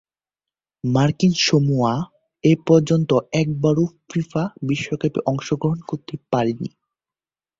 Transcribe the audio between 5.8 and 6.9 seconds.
করতে পারেনি।